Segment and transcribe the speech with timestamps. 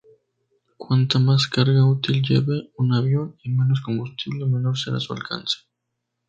[0.77, 5.59] Cuanta más carga útil lleve un avión y menos combustible, menor será su alcance.